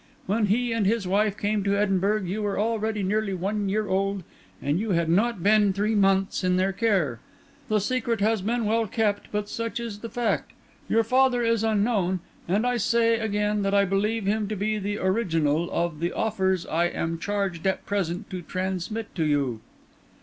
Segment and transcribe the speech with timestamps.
[0.25, 4.23] When he and his wife came to Edinburgh, you were already nearly one year old,
[4.59, 7.19] and you had not yet been three months in their care.
[7.69, 10.53] The secret has been well kept; but such is the fact.
[10.89, 14.97] Your father is unknown, and I say again that I believe him to be the
[14.97, 19.61] original of the offers I am charged at present to transmit to you."